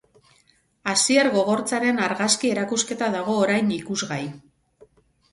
Asier 0.93 1.25
Gogortzaren 1.35 1.99
argazki 2.05 2.51
erakusketa 2.53 3.09
dago 3.17 3.35
orain 3.43 3.69
ikusgai. 3.77 4.23